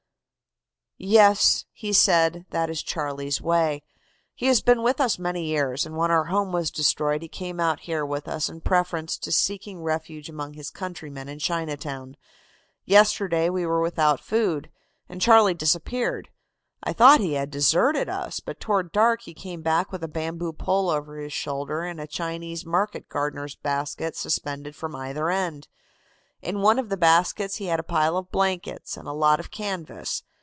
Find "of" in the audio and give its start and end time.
26.77-26.89, 28.17-28.29, 29.39-29.49